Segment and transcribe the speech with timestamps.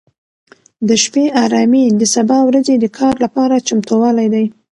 [0.87, 4.45] د شپې ارامي د سبا ورځې د کار لپاره چمتووالی دی.